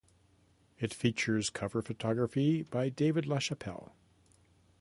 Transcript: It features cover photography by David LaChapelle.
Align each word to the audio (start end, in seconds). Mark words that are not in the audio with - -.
It 0.79 0.95
features 0.95 1.51
cover 1.51 1.83
photography 1.83 2.63
by 2.63 2.89
David 2.89 3.25
LaChapelle. 3.25 3.91